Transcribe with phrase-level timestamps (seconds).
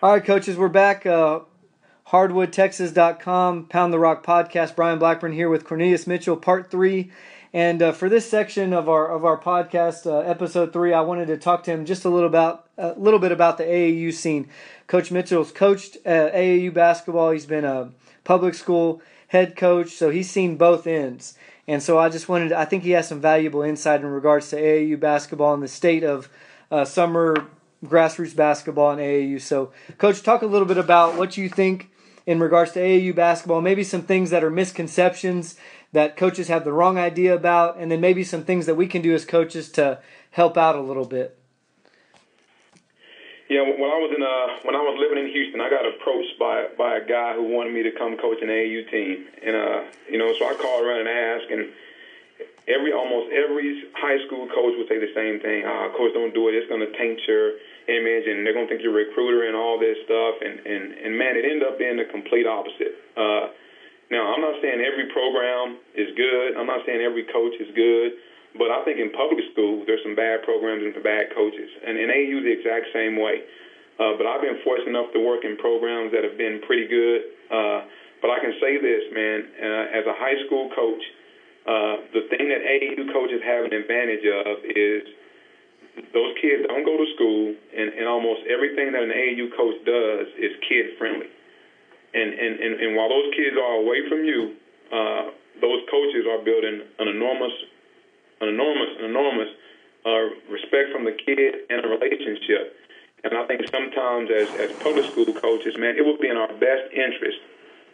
[0.00, 1.06] All right, coaches, we're back.
[1.06, 1.40] Uh,
[2.06, 4.76] hardwoodtexas.com, Pound the Rock podcast.
[4.76, 7.10] Brian Blackburn here with Cornelius Mitchell, part three.
[7.52, 11.26] And uh, for this section of our of our podcast, uh, episode three, I wanted
[11.26, 14.48] to talk to him just a little about a little bit about the AAU scene.
[14.86, 17.32] Coach Mitchell's coached uh, AAU basketball.
[17.32, 17.90] He's been a
[18.22, 21.36] public school head coach, so he's seen both ends.
[21.66, 24.56] And so I just wanted, I think he has some valuable insight in regards to
[24.56, 26.28] AAU basketball and the state of
[26.70, 27.48] uh, summer
[27.84, 29.40] grassroots basketball and AAU.
[29.40, 31.90] So, Coach, talk a little bit about what you think
[32.26, 35.56] in regards to AAU basketball, maybe some things that are misconceptions
[35.92, 39.00] that coaches have the wrong idea about, and then maybe some things that we can
[39.00, 39.98] do as coaches to
[40.32, 41.38] help out a little bit.
[43.48, 46.38] Yeah, when I was in uh, when I was living in Houston, I got approached
[46.38, 49.84] by by a guy who wanted me to come coach an AAU team, and uh,
[50.10, 51.72] you know, so I called around and asked, and
[52.68, 55.64] every almost every high school coach would say the same thing.
[55.64, 56.54] Ah, coach, don't do it.
[56.54, 57.56] It's going to taint your
[57.88, 60.36] image, and they're going to think you're a recruiter and all this stuff.
[60.44, 62.94] And and and man, it ended up being the complete opposite.
[63.16, 63.48] Uh,
[64.10, 66.56] now, I'm not saying every program is good.
[66.56, 68.12] I'm not saying every coach is good.
[68.56, 71.68] But I think in public school, there's some bad programs and some bad coaches.
[71.84, 73.44] And in AU, the exact same way.
[74.00, 77.28] Uh, but I've been fortunate enough to work in programs that have been pretty good.
[77.52, 77.84] Uh,
[78.22, 81.02] but I can say this, man, uh, as a high school coach,
[81.68, 85.04] uh, the thing that AAU coaches have an advantage of is
[86.16, 90.26] those kids don't go to school, and, and almost everything that an AAU coach does
[90.40, 91.28] is kid friendly.
[92.14, 94.56] And, and, and, and while those kids are away from you,
[94.88, 95.28] uh,
[95.60, 97.52] those coaches are building an enormous
[98.40, 99.48] an enormous, an enormous
[100.06, 102.76] uh, respect from the kid and a relationship.
[103.24, 106.46] And I think sometimes as, as public school coaches, man, it would be in our
[106.46, 107.38] best interest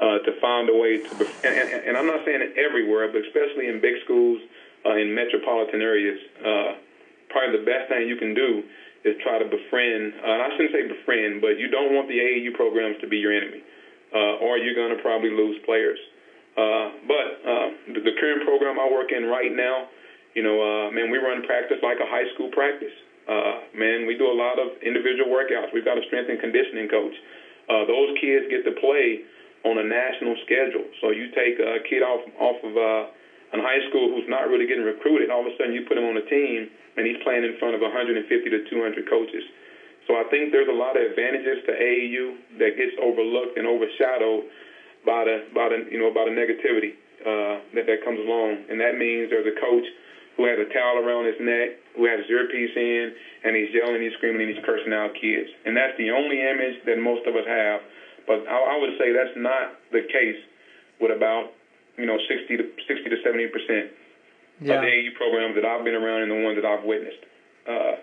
[0.00, 1.12] uh, to find a way to,
[1.44, 4.40] and, and, and I'm not saying everywhere, but especially in big schools,
[4.84, 6.80] uh, in metropolitan areas, uh,
[7.28, 8.64] probably the best thing you can do
[9.04, 12.16] is try to befriend, uh, and I shouldn't say befriend, but you don't want the
[12.16, 13.62] AAU programs to be your enemy,
[14.12, 15.98] uh, or you're going to probably lose players.
[16.56, 19.88] Uh, but uh, the, the current program I work in right now,
[20.34, 22.92] you know, uh, man, we run practice like a high school practice.
[23.28, 25.72] Uh, man, we do a lot of individual workouts.
[25.72, 27.14] We've got a strength and conditioning coach.
[27.68, 29.22] Uh, those kids get to play
[29.64, 30.86] on a national schedule.
[31.00, 33.10] So you take a kid off off of uh,
[33.52, 35.30] an high school who's not really getting recruited.
[35.30, 37.74] All of a sudden, you put him on a team, and he's playing in front
[37.74, 39.42] of 150 to 200 coaches.
[40.06, 44.48] So I think there's a lot of advantages to AAU that gets overlooked and overshadowed
[45.04, 48.80] by the by the you know by the negativity uh, that that comes along, and
[48.80, 49.86] that means there's a coach
[50.40, 53.12] who has a towel around his neck, who has his earpiece in,
[53.44, 55.52] and he's yelling, he's screaming, and he's cursing out kids.
[55.66, 57.84] And that's the only image that most of us have.
[58.30, 60.38] But I, I would say that's not the case
[61.02, 61.50] with about,
[61.98, 63.90] you know, 60 to 60 to 70 percent
[64.62, 64.78] yeah.
[64.78, 67.26] of the AU programs that I've been around and the ones that I've witnessed.
[67.66, 67.98] Uh,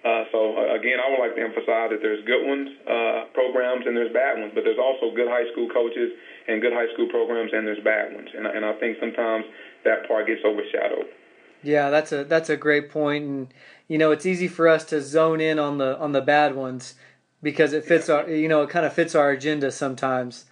[0.00, 3.84] uh, so uh, again, I would like to emphasize that there's good ones, uh, programs,
[3.84, 4.56] and there's bad ones.
[4.56, 6.08] But there's also good high school coaches
[6.48, 8.32] and good high school programs, and there's bad ones.
[8.32, 9.44] And, and I think sometimes
[9.84, 11.12] that part gets overshadowed.
[11.60, 13.54] Yeah, that's a that's a great point, and
[13.92, 16.96] you know it's easy for us to zone in on the on the bad ones
[17.42, 20.44] because it fits our you know it kind of fits our agenda sometimes.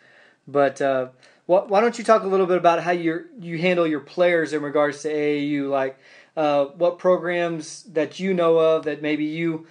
[0.47, 1.09] But uh,
[1.47, 4.53] wh- why don't you talk a little bit about how you you handle your players
[4.53, 5.99] in regards to AAU, like
[6.37, 9.66] uh, what programs that you know of that maybe you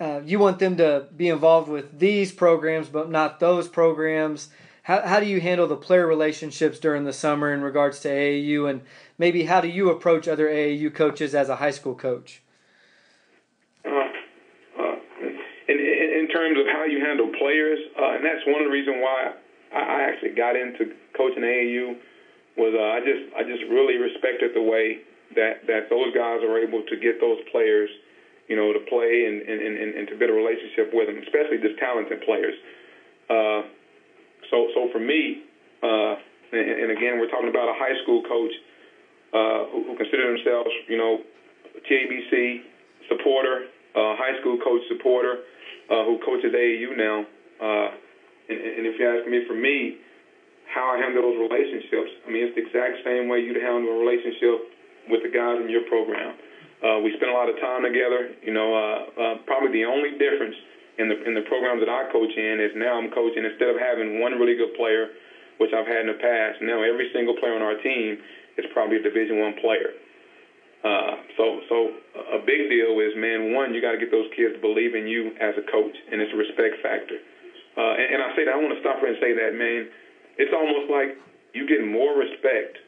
[0.00, 4.48] uh, you want them to be involved with these programs, but not those programs.
[4.82, 8.66] How, how do you handle the player relationships during the summer in regards to AAU,
[8.66, 8.82] and
[9.16, 12.42] maybe how do you approach other AAU coaches as a high school coach?
[13.86, 14.96] Uh, uh,
[15.68, 18.98] in, in, terms of how you handle players, uh, and that's one of the reasons
[19.00, 19.32] why
[19.72, 21.96] I, I actually got into coaching AAU
[22.56, 24.98] was uh, I just I just really respected the way
[25.34, 27.90] that that those guys are able to get those players,
[28.48, 31.58] you know, to play and and, and, and to build a relationship with them, especially
[31.58, 32.54] just talented players.
[33.28, 33.62] Uh,
[34.50, 35.42] so, so for me,
[35.82, 36.16] uh,
[36.52, 38.52] and, and again, we're talking about a high school coach
[39.32, 41.18] uh, who, who consider themselves, you know,
[41.90, 42.62] TABC
[43.08, 45.46] supporter, uh, high school coach supporter,
[45.90, 47.26] uh, who coaches AAU now.
[47.62, 47.88] Uh,
[48.48, 49.96] and, and if you ask me, for me,
[50.68, 53.98] how I handle those relationships, I mean, it's the exact same way you'd handle a
[54.00, 54.74] relationship
[55.08, 56.34] with the guys in your program.
[56.82, 58.34] Uh, we spend a lot of time together.
[58.42, 60.56] You know, uh, uh, probably the only difference
[60.98, 63.76] in the in the programs that I coach in is now I'm coaching instead of
[63.80, 65.08] having one really good player,
[65.58, 66.60] which I've had in the past.
[66.60, 68.18] Now every single player on our team
[68.58, 69.96] is probably a Division One player.
[70.84, 74.52] Uh, so so a big deal is man, one you got to get those kids
[74.52, 77.16] to believe in you as a coach, and it's a respect factor.
[77.76, 79.88] Uh, and, and I say that I want to stop here and say that man,
[80.36, 81.16] it's almost like
[81.56, 82.78] you get more respect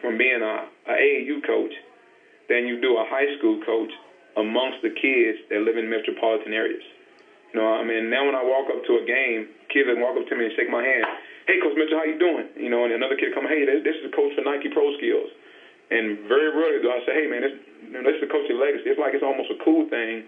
[0.00, 1.74] from being a, a AAU coach
[2.48, 3.90] than you do a high school coach
[4.36, 6.82] amongst the kids that live in metropolitan areas.
[7.52, 10.14] You know, I mean, now when I walk up to a game, kids will walk
[10.14, 11.04] up to me and shake my hand.
[11.48, 12.44] Hey, Coach Mitchell, how you doing?
[12.54, 15.32] You know, and another kid come, hey, this, this is coach for Nike Pro Skills.
[15.90, 18.56] And very rarely do I say, hey, man, this, you know, this is the coach's
[18.56, 18.92] legacy.
[18.92, 20.24] It's like it's almost a cool thing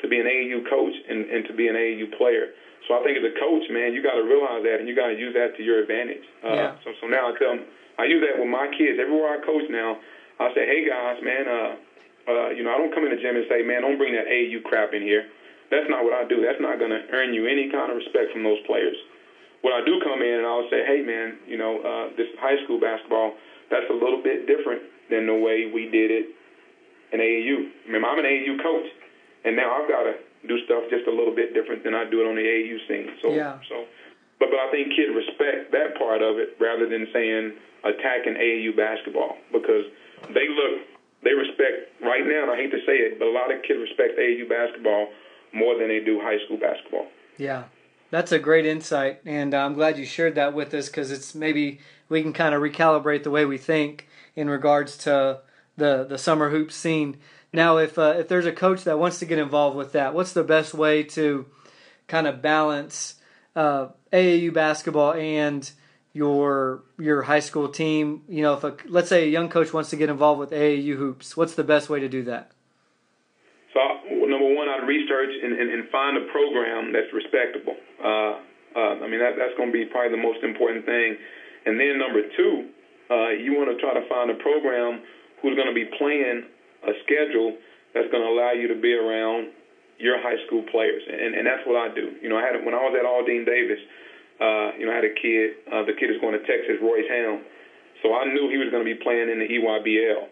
[0.00, 2.48] to be an AAU coach and, and to be an AAU player.
[2.88, 5.14] So I think as a coach, man, you got to realize that and you got
[5.14, 6.24] to use that to your advantage.
[6.42, 6.70] Uh, yeah.
[6.82, 7.62] So, so now I tell them,
[7.98, 10.00] I use that with my kids everywhere I coach now.
[10.40, 11.76] I say, hey guys, man, uh,
[12.26, 14.26] uh, you know, I don't come in the gym and say, man, don't bring that
[14.26, 15.28] AAU crap in here.
[15.70, 16.42] That's not what I do.
[16.42, 18.96] That's not going to earn you any kind of respect from those players.
[19.62, 22.58] What I do come in and I'll say, hey man, you know, uh, this high
[22.64, 23.38] school basketball,
[23.72, 26.26] that's a little bit different than the way we did it
[27.12, 27.88] in AAU.
[27.88, 28.88] Remember, I'm an AAU coach,
[29.48, 30.14] and now I've got to
[30.44, 33.08] do stuff just a little bit different than I do it on the AAU scene.
[33.24, 33.56] So, yeah.
[33.68, 33.88] so,
[34.36, 38.76] but but I think kids respect that part of it rather than saying attacking AAU
[38.76, 39.88] basketball because
[40.36, 40.84] they look,
[41.24, 42.44] they respect right now.
[42.44, 45.08] And I hate to say it, but a lot of kids respect AAU basketball
[45.56, 47.08] more than they do high school basketball.
[47.38, 47.64] Yeah.
[48.12, 51.80] That's a great insight, and I'm glad you shared that with us because it's maybe
[52.10, 54.06] we can kind of recalibrate the way we think
[54.36, 55.40] in regards to
[55.78, 57.16] the the summer hoops scene.
[57.54, 60.34] Now, if uh, if there's a coach that wants to get involved with that, what's
[60.34, 61.46] the best way to
[62.06, 63.14] kind of balance
[63.56, 65.70] uh, AAU basketball and
[66.12, 68.24] your your high school team?
[68.28, 70.96] You know, if a let's say a young coach wants to get involved with AAU
[70.96, 72.52] hoops, what's the best way to do that?
[74.62, 77.74] One, I'd research and, and, and find a program that's respectable.
[77.98, 78.38] Uh,
[78.78, 81.18] uh, I mean, that, that's going to be probably the most important thing.
[81.66, 82.70] And then number two,
[83.10, 85.02] uh, you want to try to find a program
[85.42, 86.46] who's going to be playing
[86.86, 87.58] a schedule
[87.90, 89.50] that's going to allow you to be around
[89.98, 92.14] your high school players, and, and that's what I do.
[92.22, 93.82] You know, I had when I was at Aldine Davis,
[94.38, 95.58] uh, you know, I had a kid.
[95.70, 97.42] Uh, the kid is going to Texas, Royce Hamm,
[98.02, 100.22] so I knew he was going to be playing in the EYBL.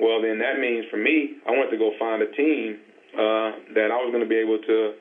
[0.00, 2.80] Well, then that means for me, I went to go find a team
[3.14, 4.94] uh, that I was going to be able to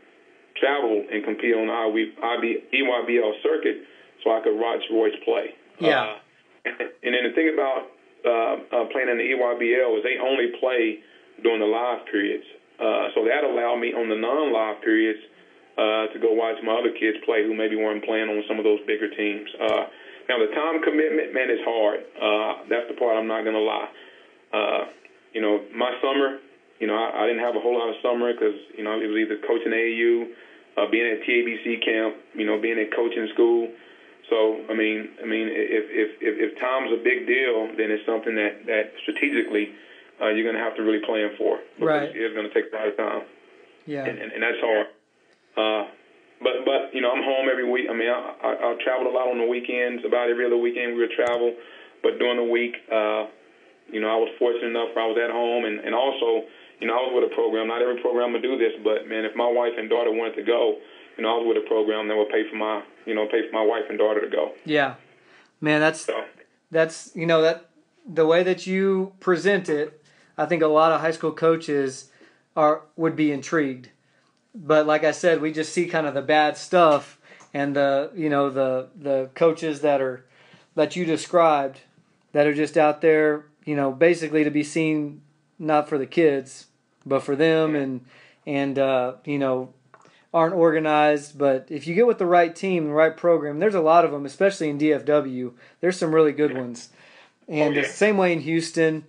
[0.60, 3.84] travel and compete on the EYBL circuit,
[4.24, 5.54] so I could watch Royce play.
[5.80, 6.18] Yeah.
[6.66, 6.70] Uh,
[7.04, 7.92] and then the thing about
[8.24, 11.00] uh, uh, playing in the EYBL is they only play
[11.42, 12.46] during the live periods.
[12.80, 15.20] Uh, so that allowed me on the non-live periods
[15.78, 18.64] uh, to go watch my other kids play who maybe weren't playing on some of
[18.64, 19.50] those bigger teams.
[19.60, 19.90] Uh,
[20.30, 22.00] now the time commitment, man, is hard.
[22.16, 23.90] Uh, that's the part I'm not gonna lie.
[24.54, 24.82] Uh,
[25.34, 26.40] you know, my summer,
[26.80, 29.08] you know, I, I didn't have a whole lot of summer because you know it
[29.08, 30.30] was either coaching AAU,
[30.78, 33.70] uh, being at TABC camp, you know, being at coaching school.
[34.30, 38.06] So I mean, I mean, if if if, if time's a big deal, then it's
[38.06, 39.76] something that that strategically
[40.22, 41.60] uh, you're going to have to really plan for.
[41.80, 42.10] Right.
[42.14, 43.24] It's going to take a lot of time.
[43.86, 44.06] Yeah.
[44.06, 44.88] And, and, and that's hard.
[45.58, 45.84] Uh,
[46.42, 47.88] but but you know, I'm home every week.
[47.90, 50.04] I mean, I, I, I traveled a lot on the weekends.
[50.06, 51.56] About every other weekend, we would travel.
[52.02, 53.32] But during the week, uh,
[53.92, 56.48] you know, I was fortunate enough where I was at home, and and also,
[56.84, 57.70] you know, I was with a program.
[57.70, 60.44] Not every program would do this, but man, if my wife and daughter wanted to
[60.44, 60.80] go,
[61.16, 63.48] you know, I was with a program that would pay for my, you know, pay
[63.48, 64.52] for my wife and daughter to go.
[64.66, 64.96] Yeah,
[65.62, 66.26] man, that's so.
[66.72, 67.70] that's you know that
[68.06, 70.04] the way that you present it,
[70.38, 72.10] I think a lot of high school coaches
[72.58, 73.90] are would be intrigued.
[74.54, 77.18] But like I said, we just see kind of the bad stuff
[77.54, 80.26] and the you know the the coaches that are
[80.76, 81.80] that you described
[82.34, 85.22] that are just out there, you know, basically to be seen
[85.58, 86.66] not for the kids,
[87.06, 88.06] but for them and
[88.46, 89.74] and uh, you know
[90.34, 93.82] aren't organized, but if you get with the right team, the right program, there's a
[93.82, 95.54] lot of them, especially in DFW.
[95.80, 96.90] There's some really good ones,
[97.48, 97.82] and oh, yeah.
[97.82, 99.06] the same way in Houston.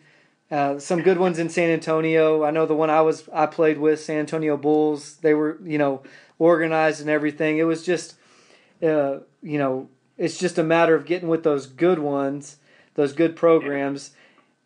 [0.51, 2.45] Uh, some good ones in San Antonio.
[2.45, 5.17] I know the one I was I played with, San Antonio Bulls.
[5.17, 6.03] They were you know
[6.39, 7.59] organized and everything.
[7.59, 8.15] It was just
[8.83, 12.59] uh, you know it's just a matter of getting with those good ones,
[12.95, 14.11] those good programs,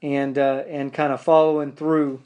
[0.02, 2.20] and uh, and kind of following through.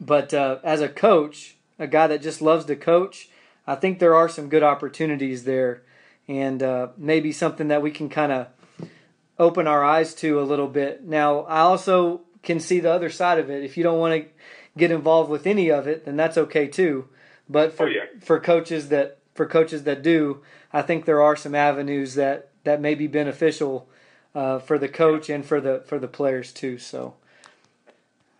[0.00, 3.28] But uh, as a coach, a guy that just loves to coach,
[3.66, 5.82] I think there are some good opportunities there,
[6.28, 8.48] and uh, maybe something that we can kind of
[9.38, 11.04] open our eyes to a little bit.
[11.04, 13.64] Now, I also can see the other side of it.
[13.64, 14.28] If you don't want to
[14.76, 17.08] get involved with any of it, then that's okay too.
[17.48, 18.04] But for oh, yeah.
[18.20, 22.80] for coaches that for coaches that do, I think there are some avenues that that
[22.80, 23.88] may be beneficial
[24.34, 26.78] uh, for the coach and for the for the players too.
[26.78, 27.14] So.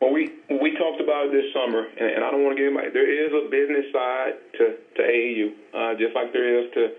[0.00, 0.33] Well, we
[1.14, 2.90] about it this summer, and, and I don't want to get my.
[2.90, 6.90] There is a business side to to AAU, uh, just like there is to,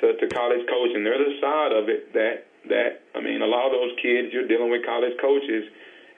[0.00, 1.02] to to college coaching.
[1.02, 4.46] There's a side of it that that I mean, a lot of those kids you're
[4.46, 5.66] dealing with college coaches,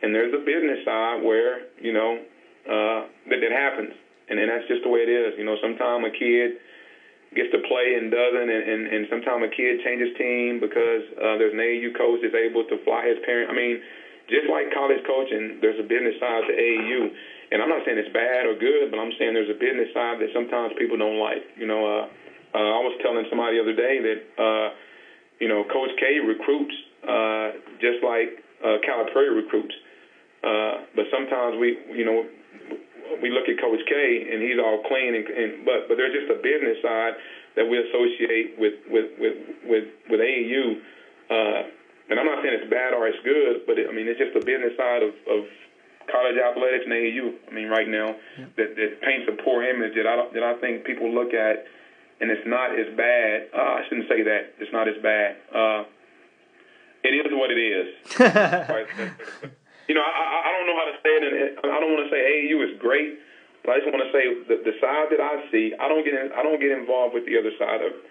[0.03, 2.21] and there's a business side where you know
[2.69, 3.97] uh, that that happens,
[4.29, 5.33] and then that's just the way it is.
[5.41, 6.61] You know, sometimes a kid
[7.33, 11.41] gets to play and doesn't, and and, and sometimes a kid changes team because uh,
[11.41, 13.49] there's an AAU coach that's able to fly his parent.
[13.49, 13.81] I mean
[14.33, 17.13] just like college coaching, there's a business side to AAU,
[17.53, 20.19] and I'm not saying it's bad or good, but I'm saying there's a business side
[20.25, 21.45] that sometimes people don't like.
[21.55, 22.09] You know, uh,
[22.57, 24.69] uh, I was telling somebody the other day that uh,
[25.39, 26.75] you know Coach K recruits
[27.05, 29.75] uh, just like uh, Calipari recruits,
[30.43, 32.25] uh, but sometimes we you know
[33.21, 36.31] we look at Coach K and he's all clean and, and but but there's just
[36.33, 37.15] a business side
[37.57, 40.77] that we associate with with with with, with AAU.
[41.29, 41.63] Uh,
[42.13, 44.37] and I'm not saying it's bad or it's good, but it, I mean it's just
[44.37, 45.49] the business side of, of
[46.13, 47.33] college athletics and AAU.
[47.49, 48.53] I mean, right now, yeah.
[48.61, 51.65] that, that paints a poor image that I that I think people look at,
[52.21, 53.49] and it's not as bad.
[53.57, 55.41] Uh, I shouldn't say that it's not as bad.
[55.49, 55.89] Uh,
[57.03, 57.89] it is what it is.
[59.89, 61.23] you know, I, I don't know how to say it,
[61.65, 63.19] and I don't want to say AAU is great,
[63.65, 66.15] but I just want to say the, the side that I see, I don't get
[66.15, 68.03] in, I don't get involved with the other side of it.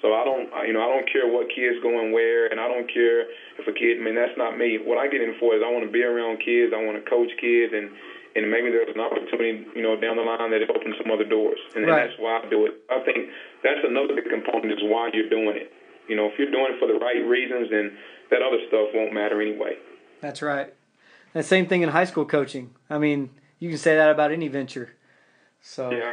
[0.00, 2.88] So I don't, you know, I don't care what kids going where, and I don't
[2.88, 3.28] care
[3.60, 4.00] if a kid.
[4.00, 4.80] I mean, that's not me.
[4.80, 6.72] What I get in for is I want to be around kids.
[6.72, 7.92] I want to coach kids, and
[8.36, 11.26] and maybe there's an opportunity, you know, down the line that it opens some other
[11.26, 11.90] doors, and, right.
[11.90, 12.78] and that's why I do it.
[12.88, 13.28] I think
[13.62, 15.72] that's another big component is why you're doing it.
[16.08, 17.96] You know, if you're doing it for the right reasons, then
[18.30, 19.74] that other stuff won't matter anyway.
[20.20, 20.72] That's right.
[21.32, 22.70] The same thing in high school coaching.
[22.88, 24.94] I mean, you can say that about any venture.
[25.60, 26.12] So yeah.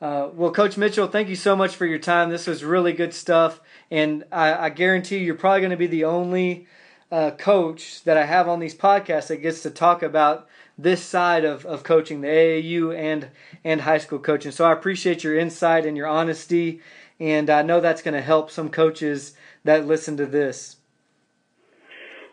[0.00, 2.30] Uh, well, Coach Mitchell, thank you so much for your time.
[2.30, 6.04] This was really good stuff, and I, I guarantee you're probably going to be the
[6.04, 6.68] only
[7.10, 11.44] uh, coach that I have on these podcasts that gets to talk about this side
[11.44, 13.28] of, of coaching, the AAU and
[13.64, 14.52] and high school coaching.
[14.52, 16.80] So I appreciate your insight and your honesty,
[17.18, 20.76] and I know that's going to help some coaches that listen to this.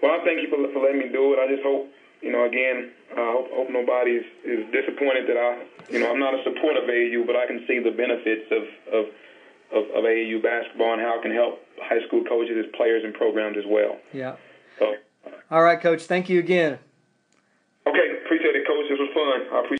[0.03, 1.39] Well, I thank you for, for letting me do it.
[1.39, 1.89] I just hope,
[2.25, 5.61] you know, again, I hope, hope nobody is, is disappointed that I,
[5.93, 8.65] you know, I'm not a supporter of AAU, but I can see the benefits of,
[8.91, 9.05] of
[9.71, 13.13] of, of AAU basketball and how it can help high school coaches, as players, and
[13.13, 13.97] programs as well.
[14.13, 14.35] Yeah.
[14.79, 14.93] So.
[15.25, 16.03] Uh, All right, Coach.
[16.03, 16.77] Thank you again.
[17.87, 18.85] Okay, appreciate it, Coach.
[18.89, 19.41] This was fun.
[19.51, 19.71] I appreciate.